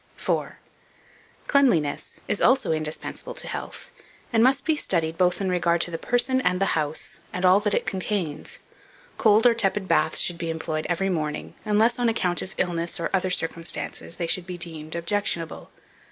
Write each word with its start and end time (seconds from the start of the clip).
'"4. 0.17 0.57
CLEANLINESS 1.45 2.21
IS 2.27 2.41
ALSO 2.41 2.71
INDISPENSABLE 2.71 3.35
TO 3.35 3.47
HEALTH, 3.47 3.91
and 4.33 4.43
must 4.43 4.65
be 4.65 4.75
studied 4.75 5.15
both 5.15 5.39
in 5.39 5.47
regard 5.51 5.79
to 5.79 5.91
the 5.91 5.99
person 5.99 6.41
and 6.41 6.59
the 6.59 6.73
house, 6.73 7.19
and 7.31 7.45
all 7.45 7.59
that 7.59 7.75
it 7.75 7.85
contains. 7.85 8.57
Cold 9.19 9.45
or 9.45 9.53
tepid 9.53 9.87
baths 9.87 10.19
should 10.19 10.39
be 10.39 10.49
employed 10.49 10.87
every 10.89 11.09
morning, 11.09 11.53
unless, 11.65 11.99
on 11.99 12.09
account 12.09 12.41
of 12.41 12.55
illness 12.57 12.99
or 12.99 13.11
other 13.13 13.29
circumstances, 13.29 14.15
they 14.15 14.25
should 14.25 14.47
be 14.47 14.57
deemed 14.57 14.95
objectionable. 14.95 15.69